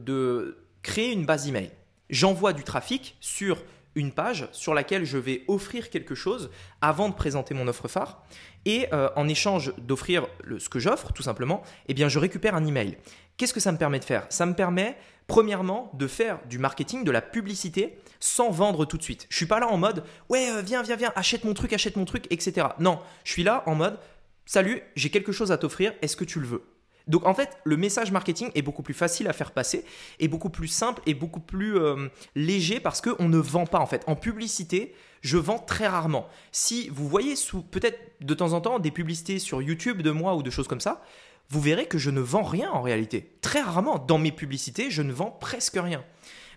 créer 0.84 1.12
une 1.12 1.26
base 1.26 1.48
email. 1.48 1.72
J'envoie 2.10 2.54
du 2.54 2.64
trafic 2.64 3.18
sur 3.20 3.64
une 3.96 4.12
page 4.12 4.48
sur 4.52 4.74
laquelle 4.74 5.06
je 5.06 5.18
vais 5.18 5.44
offrir 5.48 5.90
quelque 5.90 6.16
chose 6.16 6.50
avant 6.82 7.10
de 7.10 7.14
présenter 7.14 7.54
mon 7.54 7.68
offre 7.68 7.88
phare. 7.88 8.24
Et 8.66 8.88
euh, 8.94 9.10
en 9.16 9.28
échange 9.28 9.74
d'offrir 9.78 10.28
ce 10.58 10.70
que 10.70 10.80
j'offre, 10.80 11.14
tout 11.14 11.24
simplement, 11.24 11.64
eh 11.88 11.94
bien, 11.94 12.10
je 12.10 12.20
récupère 12.20 12.56
un 12.56 12.66
email. 12.66 12.98
Qu'est-ce 13.38 13.54
que 13.54 13.60
ça 13.60 13.72
me 13.72 13.78
permet 13.78 14.00
de 14.00 14.06
faire? 14.06 14.26
Ça 14.30 14.46
me 14.46 14.54
permet, 14.54 14.98
premièrement, 15.28 15.92
de 15.94 16.08
faire 16.08 16.40
du 16.50 16.60
marketing, 16.60 17.04
de 17.04 17.12
la 17.12 17.22
publicité, 17.22 17.98
sans 18.20 18.52
vendre 18.52 18.86
tout 18.86 18.98
de 18.98 19.04
suite. 19.04 19.28
Je 19.30 19.38
suis 19.38 19.46
pas 19.46 19.60
là 19.60 19.68
en 19.68 19.78
mode, 19.78 20.04
ouais, 20.30 20.50
euh, 20.50 20.62
viens, 20.62 20.82
viens, 20.82 20.96
viens, 20.96 21.12
achète 21.16 21.44
mon 21.44 21.54
truc, 21.54 21.74
achète 21.74 21.96
mon 21.96 22.06
truc, 22.06 22.26
etc. 22.30 22.68
Non, 22.80 23.00
je 23.24 23.32
suis 23.32 23.44
là 23.44 23.64
en 23.66 23.76
mode, 23.76 24.00
salut, 24.46 24.82
j'ai 24.96 25.10
quelque 25.10 25.32
chose 25.32 25.52
à 25.52 25.58
t'offrir, 25.58 25.94
est-ce 26.02 26.16
que 26.16 26.26
tu 26.26 26.40
le 26.40 26.48
veux? 26.48 26.64
Donc 27.08 27.26
en 27.26 27.34
fait, 27.34 27.58
le 27.64 27.78
message 27.78 28.12
marketing 28.12 28.50
est 28.56 28.62
beaucoup 28.62 28.84
plus 28.84 28.94
facile 28.94 29.28
à 29.28 29.34
faire 29.34 29.52
passer, 29.52 29.86
est 30.20 30.28
beaucoup 30.28 30.50
plus 30.50 30.68
simple 30.68 31.02
et 31.06 31.14
beaucoup 31.14 31.40
plus 31.40 31.78
euh, 31.78 32.08
léger 32.36 32.80
parce 32.80 33.02
qu'on 33.02 33.28
ne 33.28 33.38
vend 33.38 33.66
pas 33.66 33.80
en 33.80 33.86
fait. 33.86 34.04
En 34.08 34.16
publicité, 34.16 34.94
je 35.22 35.38
vends 35.38 35.60
très 35.60 35.88
rarement. 35.88 36.28
Si 36.52 36.90
vous 36.90 37.08
voyez 37.08 37.36
peut-être 37.72 38.00
de 38.22 38.34
temps 38.34 38.54
en 38.54 38.62
temps 38.62 38.80
des 38.80 38.92
publicités 38.92 39.40
sur 39.40 39.62
YouTube 39.62 40.02
de 40.02 40.12
moi 40.12 40.36
ou 40.36 40.44
de 40.44 40.50
choses 40.50 40.68
comme 40.68 40.82
ça, 40.82 41.02
vous 41.50 41.62
verrez 41.62 41.88
que 41.88 41.98
je 41.98 42.10
ne 42.10 42.22
vends 42.22 42.44
rien 42.44 42.72
en 42.72 42.82
réalité. 42.82 43.36
Très 43.42 43.62
rarement, 43.62 44.00
dans 44.00 44.18
mes 44.18 44.32
publicités, 44.32 44.90
je 44.90 45.02
ne 45.02 45.12
vends 45.12 45.32
presque 45.32 45.78
rien. 45.78 46.04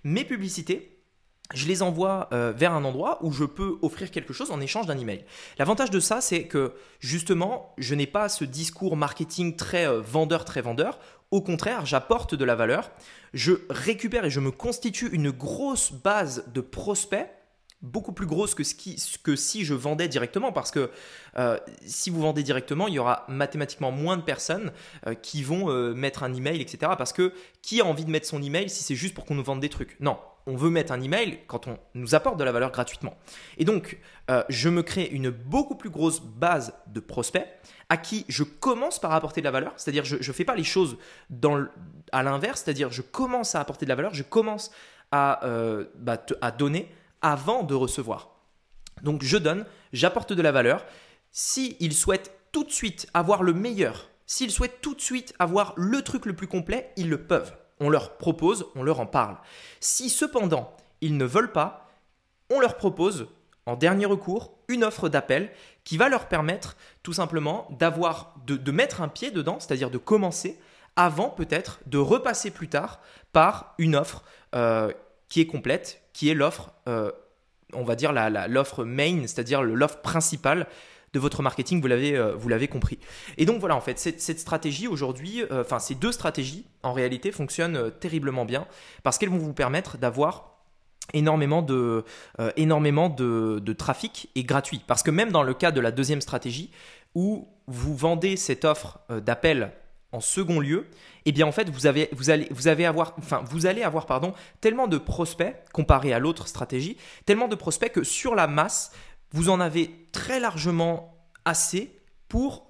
Mes 0.05 0.25
publicités, 0.25 0.96
je 1.55 1.67
les 1.67 1.83
envoie 1.83 2.29
euh, 2.33 2.53
vers 2.55 2.73
un 2.73 2.85
endroit 2.85 3.19
où 3.23 3.33
je 3.33 3.45
peux 3.45 3.79
offrir 3.83 4.11
quelque 4.11 4.33
chose 4.33 4.51
en 4.51 4.61
échange 4.61 4.87
d'un 4.87 4.99
email. 4.99 5.25
L'avantage 5.59 5.91
de 5.91 6.01
ça, 6.01 6.21
c'est 6.21 6.45
que 6.45 6.75
justement, 6.99 7.75
je 7.79 7.95
n'ai 7.95 8.07
pas 8.07 8.29
ce 8.29 8.45
discours 8.45 8.97
marketing 8.97 9.57
très 9.57 9.87
euh, 9.87 10.01
vendeur, 10.01 10.45
très 10.45 10.61
vendeur. 10.61 10.99
Au 11.31 11.41
contraire, 11.41 11.87
j'apporte 11.87 12.35
de 12.35 12.45
la 12.45 12.55
valeur. 12.55 12.91
Je 13.33 13.53
récupère 13.71 14.25
et 14.25 14.31
je 14.31 14.41
me 14.41 14.51
constitue 14.51 15.09
une 15.13 15.31
grosse 15.31 15.93
base 15.93 16.45
de 16.53 16.61
prospects 16.61 17.29
beaucoup 17.83 18.13
plus 18.13 18.27
grosse 18.27 18.55
que, 18.55 18.65
ce 18.65 18.75
que 19.23 19.37
si 19.37 19.65
je 19.65 19.75
vendais 19.75 20.09
directement 20.09 20.51
parce 20.51 20.71
que 20.71 20.91
euh, 21.37 21.59
si 21.85 22.09
vous 22.09 22.21
vendez 22.23 22.43
directement, 22.43 22.89
il 22.89 22.95
y 22.95 22.99
aura 22.99 23.25
mathématiquement 23.29 23.93
moins 23.93 24.17
de 24.17 24.23
personnes 24.23 24.73
qui 25.23 25.43
vont 25.43 25.71
mettre 25.95 26.23
un 26.23 26.33
email, 26.33 26.61
etc. 26.61 26.93
Parce 26.97 27.13
que 27.13 27.33
qui 27.63 27.81
a 27.81 27.85
envie 27.85 28.05
de 28.05 28.11
mettre 28.11 28.27
son 28.27 28.43
email 28.43 28.71
si 28.71 28.83
c'est 28.83 28.97
juste 28.97 29.15
pour 29.15 29.27
qu'on 29.27 29.35
nous 29.35 29.45
vende 29.45 29.61
des 29.61 29.69
trucs? 29.69 29.97
Non, 30.01 30.19
on 30.47 30.57
veut 30.57 30.71
mettre 30.71 30.93
un 30.93 31.01
email 31.01 31.41
quand 31.49 31.67
on 31.67 31.79
nous 31.95 32.15
apporte 32.15 32.37
de 32.37 32.45
la 32.45 32.53
valeur 32.53 32.71
gratuitement. 32.71 33.17
Et 33.59 33.65
donc, 33.65 33.99
euh, 34.31 34.45
je 34.49 34.69
me 34.69 34.83
crée 34.83 35.07
une 35.07 35.31
beaucoup 35.31 35.75
plus 35.75 35.91
grosse 35.91 36.21
base 36.21 36.73
de 36.87 37.01
prospects 37.01 37.47
à 37.89 37.97
qui 37.97 38.25
je 38.29 38.45
commence 38.45 38.99
par 38.99 39.13
apporter 39.13 39.41
de 39.41 39.45
la 39.45 39.51
valeur, 39.51 39.73
c'est-à-dire 39.77 40.05
je 40.05 40.17
ne 40.17 40.33
fais 40.33 40.45
pas 40.45 40.55
les 40.55 40.65
choses 40.65 40.99
dans 41.31 41.67
à 42.13 42.23
l'inverse, 42.23 42.63
c'est-à-dire 42.65 42.91
je 42.91 43.03
commence 43.03 43.55
à 43.55 43.61
apporter 43.61 43.87
de 43.87 43.91
la 43.91 43.97
valeur, 43.97 44.15
je 44.15 44.23
commence 44.23 44.71
à, 45.11 45.45
euh, 45.45 45.87
bah, 45.97 46.25
à 46.41 46.51
donner 46.51 46.93
avant 47.23 47.63
de 47.63 47.75
recevoir. 47.75 48.31
Donc 49.03 49.23
je 49.23 49.37
donne, 49.37 49.67
j'apporte 49.93 50.33
de 50.33 50.43
la 50.43 50.53
valeur. 50.53 50.85
S'ils 51.33 51.93
souhaitent 51.93 52.33
tout 52.53 52.65
de 52.65 52.71
suite 52.71 53.09
avoir 53.15 53.43
le 53.43 53.53
meilleur, 53.53 54.09
s'ils 54.27 54.51
souhaitent 54.51 54.81
tout 54.81 54.95
de 54.95 55.01
suite 55.01 55.35
avoir 55.39 55.75
le 55.77 56.03
truc 56.03 56.25
le 56.25 56.35
plus 56.35 56.47
complet, 56.47 56.93
ils 56.97 57.11
le 57.11 57.27
peuvent 57.27 57.55
on 57.81 57.91
leur 57.91 58.17
propose, 58.17 58.67
on 58.75 58.83
leur 58.83 59.01
en 59.01 59.07
parle. 59.07 59.37
Si 59.81 60.11
cependant 60.11 60.77
ils 61.01 61.17
ne 61.17 61.25
veulent 61.25 61.53
pas, 61.53 61.91
on 62.51 62.61
leur 62.61 62.77
propose, 62.77 63.29
en 63.67 63.77
dernier 63.77 64.07
recours, 64.07 64.53
une 64.69 64.85
offre 64.85 65.09
d'appel 65.09 65.51
qui 65.85 65.97
va 65.97 66.09
leur 66.09 66.27
permettre 66.29 66.77
tout 67.03 67.13
simplement 67.13 67.69
d'avoir, 67.79 68.35
de, 68.47 68.71
mettre 68.71 69.03
un 69.03 69.09
pied 69.09 69.31
dedans, 69.31 69.59
c'est-à-dire 69.61 69.91
de 69.91 69.99
commencer 69.99 70.59
avant 70.97 71.29
peut-être 71.29 71.81
de 71.87 71.99
repasser 71.99 72.51
plus 72.51 72.69
tard 72.69 73.01
par 73.33 73.75
une 73.79 73.97
offre 73.97 74.23
euh, 74.55 74.93
qui 75.29 75.41
est 75.41 75.47
complète, 75.47 76.03
qui 76.13 76.31
est 76.31 76.35
l'offre, 76.35 76.73
euh, 76.89 77.13
on 77.73 77.85
va 77.85 77.97
dire 77.97 78.13
l'offre 78.49 78.85
main, 78.85 79.23
c'est-à-dire 79.23 79.63
l'offre 79.63 80.01
principale 80.01 80.67
de 81.17 81.21
votre 81.21 81.43
marketing, 81.43 81.81
vous 81.81 81.87
l'avez, 81.87 82.15
euh, 82.15 82.35
vous 82.37 82.51
l'avez 82.51 82.69
compris. 82.69 82.99
Et 83.39 83.47
donc 83.47 83.59
voilà, 83.59 83.75
en 83.75 83.81
fait, 83.81 83.99
cette, 83.99 84.39
stratégie 84.39 84.87
aujourd'hui, 84.87 85.43
euh, 85.51 85.63
enfin 85.63 85.79
ces 85.79 85.95
deux 85.95 86.13
stratégies, 86.13 86.67
en 86.83 86.93
réalité, 86.93 87.33
fonctionnent 87.33 87.77
euh, 87.77 87.91
terriblement 87.91 88.45
bien 88.45 88.67
parce 89.03 89.17
qu'elles 89.17 89.31
vont 89.31 89.39
vous 89.39 89.55
permettre 89.55 89.97
d'avoir 89.97 90.59
énormément 91.15 91.63
de, 91.63 92.05
énormément 92.57 93.09
de, 93.09 93.73
trafic 93.73 94.29
et 94.35 94.43
gratuit. 94.43 94.83
Parce 94.87 95.03
que 95.03 95.11
même 95.11 95.31
dans 95.31 95.45
le 95.45 95.55
cas 95.55 95.71
de 95.71 95.81
la 95.81 95.93
deuxième 95.93 96.21
stratégie, 96.21 96.71
où 97.15 97.49
vous 97.67 97.97
vendez 97.97 98.37
cette 98.37 98.65
offre 98.65 98.99
d'appel 99.09 99.71
en 100.11 100.21
second 100.21 100.59
lieu, 100.59 100.89
eh 101.25 101.31
bien 101.31 101.47
en 101.47 101.53
fait 101.53 101.71
vous 101.71 101.87
avez 101.87 102.09
vous 102.11 102.31
allez 102.31 102.49
vous 102.51 102.67
avez 102.67 102.87
avoir 102.87 103.15
enfin 103.19 103.45
vous 103.47 103.67
allez 103.67 103.85
avoir 103.85 104.07
pardon 104.07 104.35
tellement 104.61 104.89
de 104.89 104.99
prospects 104.99 105.55
comparé 105.73 106.13
à 106.13 106.19
l'autre 106.19 106.49
stratégie, 106.49 106.97
tellement 107.25 107.47
de 107.47 107.55
prospects 107.55 107.93
que 107.93 108.03
sur 108.03 108.35
la 108.35 108.49
masse 108.49 108.91
vous 109.33 109.49
en 109.49 109.61
avez 109.61 110.09
très 110.13 110.41
largement 110.41 111.15
assez 111.45 112.01
pour 112.29 112.67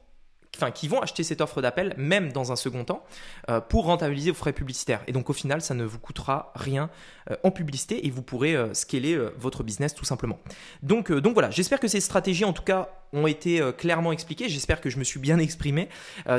Enfin, 0.57 0.71
qui 0.71 0.89
vont 0.89 1.01
acheter 1.01 1.23
cette 1.23 1.41
offre 1.41 1.61
d'appel, 1.61 1.95
même 1.99 2.33
dans 2.33 2.51
un 2.51 2.57
second 2.57 2.85
temps, 2.85 3.05
euh, 3.51 3.61
pour 3.61 3.85
rentabiliser 3.85 4.31
vos 4.31 4.37
frais 4.37 4.55
publicitaires. 4.55 5.03
Et 5.07 5.13
donc 5.13 5.29
au 5.29 5.33
final, 5.35 5.61
ça 5.61 5.75
ne 5.75 5.85
vous 5.85 5.99
coûtera 5.99 6.53
rien 6.55 6.89
euh, 7.31 7.37
en 7.45 7.51
publicité 7.51 8.07
et 8.07 8.11
vous 8.11 8.23
pourrez 8.23 8.57
euh, 8.57 8.73
scaler 8.73 9.19
votre 9.37 9.63
business 9.63 9.95
tout 9.95 10.05
simplement. 10.05 10.39
Donc, 10.83 11.13
donc 11.13 11.35
voilà, 11.35 11.51
j'espère 11.51 11.79
que 11.79 11.89
ces 11.89 12.01
stratégies 12.01 12.45
en 12.45 12.53
tout 12.53 12.63
cas 12.63 12.89
ont 13.13 13.27
été 13.27 13.63
clairement 13.79 14.13
expliquées, 14.13 14.49
j'espère 14.49 14.81
que 14.81 14.91
je 14.91 14.99
me 14.99 15.05
suis 15.05 15.21
bien 15.21 15.39
exprimé. 15.39 15.89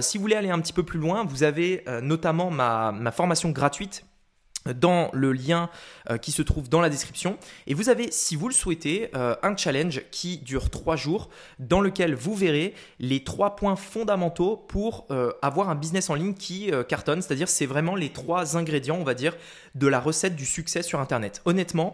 si 0.01 0.17
vous 0.17 0.21
voulez 0.21 0.35
aller 0.35 0.49
un 0.49 0.59
petit 0.59 0.73
peu 0.73 0.83
plus 0.83 0.99
loin, 0.99 1.23
vous 1.23 1.43
avez 1.43 1.83
notamment 2.01 2.51
ma, 2.51 2.91
ma 2.91 3.11
formation 3.11 3.49
gratuite 3.49 4.05
dans 4.73 5.09
le 5.13 5.33
lien 5.33 5.69
euh, 6.09 6.17
qui 6.17 6.31
se 6.31 6.41
trouve 6.41 6.69
dans 6.69 6.81
la 6.81 6.89
description. 6.89 7.37
Et 7.67 7.73
vous 7.73 7.89
avez, 7.89 8.11
si 8.11 8.35
vous 8.35 8.47
le 8.47 8.53
souhaitez, 8.53 9.09
euh, 9.15 9.35
un 9.43 9.55
challenge 9.55 10.01
qui 10.11 10.37
dure 10.37 10.69
trois 10.69 10.95
jours 10.95 11.29
dans 11.59 11.81
lequel 11.81 12.15
vous 12.15 12.35
verrez 12.35 12.73
les 12.99 13.23
trois 13.23 13.55
points 13.55 13.75
fondamentaux 13.75 14.57
pour 14.57 15.05
euh, 15.11 15.31
avoir 15.41 15.69
un 15.69 15.75
business 15.75 16.09
en 16.09 16.15
ligne 16.15 16.33
qui 16.33 16.71
cartonne. 16.87 17.21
C'est-à-dire, 17.21 17.47
c'est 17.47 17.65
vraiment 17.65 17.95
les 17.95 18.09
trois 18.09 18.57
ingrédients, 18.57 18.97
on 18.99 19.03
va 19.03 19.13
dire, 19.13 19.35
de 19.75 19.87
la 19.87 19.99
recette 19.99 20.35
du 20.35 20.45
succès 20.45 20.81
sur 20.81 20.99
Internet. 20.99 21.41
Honnêtement, 21.45 21.93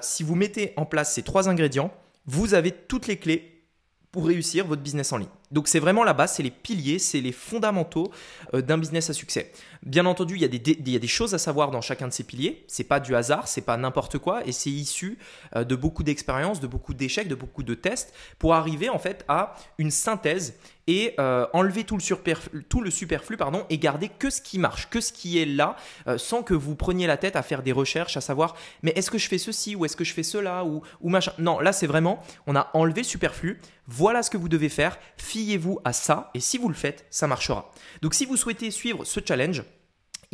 si 0.00 0.22
vous 0.22 0.34
mettez 0.34 0.72
en 0.76 0.84
place 0.84 1.12
ces 1.12 1.22
trois 1.22 1.48
ingrédients, 1.48 1.92
vous 2.26 2.54
avez 2.54 2.72
toutes 2.72 3.06
les 3.06 3.16
clés 3.16 3.64
pour 4.10 4.26
réussir 4.26 4.66
votre 4.66 4.82
business 4.82 5.12
en 5.12 5.18
ligne. 5.18 5.28
Donc 5.50 5.68
c'est 5.68 5.78
vraiment 5.78 6.04
la 6.04 6.12
base, 6.12 6.34
c'est 6.34 6.42
les 6.42 6.50
piliers, 6.50 6.98
c'est 6.98 7.20
les 7.20 7.32
fondamentaux 7.32 8.10
d'un 8.52 8.78
business 8.78 9.10
à 9.10 9.12
succès. 9.12 9.52
Bien 9.82 10.06
entendu, 10.06 10.34
il 10.34 10.42
y, 10.42 10.44
a 10.44 10.48
des, 10.48 10.60
il 10.70 10.88
y, 10.88 10.96
a 10.96 10.98
des, 10.98 11.06
choses 11.06 11.34
à 11.34 11.38
savoir 11.38 11.70
dans 11.70 11.80
chacun 11.80 12.08
de 12.08 12.12
ces 12.12 12.24
piliers. 12.24 12.64
C'est 12.66 12.84
pas 12.84 13.00
du 13.00 13.14
hasard, 13.14 13.46
c'est 13.46 13.62
pas 13.62 13.76
n'importe 13.76 14.18
quoi, 14.18 14.46
et 14.46 14.52
c'est 14.52 14.70
issu 14.70 15.18
euh, 15.54 15.64
de 15.64 15.76
beaucoup 15.76 16.02
d'expériences, 16.02 16.60
de 16.60 16.66
beaucoup 16.66 16.94
d'échecs, 16.94 17.28
de 17.28 17.34
beaucoup 17.34 17.62
de 17.62 17.74
tests, 17.74 18.12
pour 18.38 18.54
arriver 18.54 18.88
en 18.88 18.98
fait 18.98 19.24
à 19.28 19.54
une 19.78 19.90
synthèse 19.90 20.54
et 20.88 21.14
euh, 21.20 21.46
enlever 21.52 21.84
tout 21.84 21.96
le, 21.96 22.90
superflu, 22.90 23.36
pardon, 23.36 23.64
et 23.70 23.78
garder 23.78 24.08
que 24.08 24.30
ce 24.30 24.40
qui 24.40 24.58
marche, 24.58 24.88
que 24.88 25.00
ce 25.00 25.12
qui 25.12 25.38
est 25.38 25.44
là, 25.44 25.76
euh, 26.08 26.18
sans 26.18 26.42
que 26.42 26.54
vous 26.54 26.74
preniez 26.74 27.06
la 27.06 27.18
tête 27.18 27.36
à 27.36 27.42
faire 27.42 27.62
des 27.62 27.72
recherches, 27.72 28.16
à 28.16 28.20
savoir 28.20 28.56
mais 28.82 28.92
est-ce 28.96 29.10
que 29.10 29.18
je 29.18 29.28
fais 29.28 29.38
ceci 29.38 29.76
ou 29.76 29.84
est-ce 29.84 29.96
que 29.96 30.04
je 30.04 30.14
fais 30.14 30.22
cela 30.22 30.64
ou, 30.64 30.82
machin. 31.02 31.32
Non, 31.38 31.60
là 31.60 31.72
c'est 31.72 31.86
vraiment, 31.86 32.22
on 32.46 32.56
a 32.56 32.70
enlevé 32.72 33.02
le 33.02 33.06
superflu, 33.06 33.60
voilà 33.86 34.22
ce 34.22 34.30
que 34.30 34.38
vous 34.38 34.48
devez 34.48 34.70
faire, 34.70 34.98
fiez-vous 35.18 35.78
à 35.84 35.92
ça, 35.92 36.30
et 36.32 36.40
si 36.40 36.56
vous 36.56 36.68
le 36.68 36.74
faites, 36.74 37.06
ça 37.10 37.26
marchera. 37.26 37.70
Donc 38.00 38.14
si 38.14 38.24
vous 38.24 38.36
souhaitez 38.36 38.70
suivre 38.70 39.04
ce 39.04 39.20
challenge, 39.24 39.62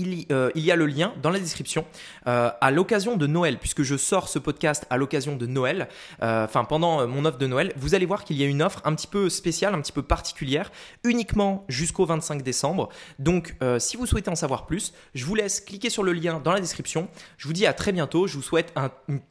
euh, 0.01 0.51
il, 0.57 0.65
y 0.65 0.73
a 0.73 0.77
le 0.77 0.87
lien 0.87 1.15
dans 1.23 1.31
la 1.31 1.39
description. 1.39 1.85
Euh, 2.27 2.51
à 2.61 2.71
l'occasion 2.73 3.17
de 3.17 3.27
Noël, 3.29 3.59
puisque 3.59 3.83
je 3.83 3.97
sors 3.97 4.29
ce 4.29 4.41
podcast 4.41 4.87
à 4.91 4.97
l'occasion 4.97 5.37
de 5.37 5.47
Noël, 5.47 5.89
euh, 6.23 6.45
enfin 6.45 6.65
pendant 6.65 7.07
mon 7.07 7.25
offre 7.25 7.39
de 7.39 7.47
Noël, 7.47 7.73
vous 7.77 7.95
allez 7.95 8.07
voir 8.07 8.25
qu'il 8.25 8.37
y 8.37 8.43
a 8.43 8.47
une 8.47 8.63
offre 8.63 8.81
un 8.85 8.95
petit 8.95 9.07
peu 9.07 9.29
spéciale, 9.29 9.73
un 9.73 9.81
petit 9.81 9.93
peu 9.93 10.03
particulière, 10.03 10.73
uniquement 11.05 11.65
jusqu'au 11.69 12.07
25 12.07 12.43
décembre. 12.43 12.89
Donc 13.19 13.55
si 13.79 13.97
vous 13.97 14.07
souhaitez 14.07 14.31
en 14.31 14.35
savoir 14.35 14.67
plus, 14.67 14.93
je 15.15 15.25
vous 15.25 15.35
laisse 15.35 15.61
cliquer 15.61 15.91
sur 15.91 16.03
le 16.03 16.13
lien 16.13 16.41
dans 16.43 16.53
la 16.53 16.61
description. 16.61 17.09
Je 17.37 17.47
vous 17.47 17.53
dis 17.53 17.67
à 17.67 17.73
très 17.73 17.93
bientôt, 17.93 18.27
je 18.27 18.35
vous 18.35 18.43
souhaite 18.43 18.75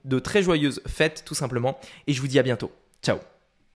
de 0.05 0.19
très 0.19 0.43
joyeuses 0.43 0.81
fêtes 0.87 1.23
tout 1.25 1.35
simplement, 1.35 1.77
et 2.07 2.13
je 2.13 2.21
vous 2.21 2.27
dis 2.27 2.39
à 2.39 2.43
bientôt. 2.43 2.71
Ciao 3.01 3.32